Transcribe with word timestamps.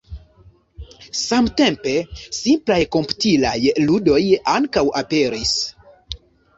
Samtempe, 1.19 1.93
simplaj 2.39 2.79
komputilaj 2.97 3.55
ludoj 3.87 4.21
ankaŭ 4.59 4.89
aperis. 5.07 5.57